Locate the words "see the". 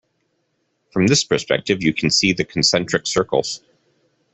2.09-2.43